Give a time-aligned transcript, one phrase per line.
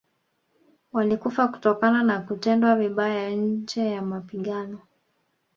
[0.93, 4.79] Walikufa kutokana na kutendewa vibaya nje ya mapigano